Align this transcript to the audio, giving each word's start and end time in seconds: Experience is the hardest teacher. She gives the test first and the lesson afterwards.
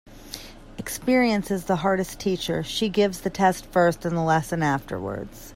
Experience 0.79 1.51
is 1.51 1.65
the 1.65 1.75
hardest 1.75 2.19
teacher. 2.19 2.63
She 2.63 2.89
gives 2.89 3.21
the 3.21 3.29
test 3.29 3.67
first 3.67 4.03
and 4.03 4.17
the 4.17 4.23
lesson 4.23 4.63
afterwards. 4.63 5.49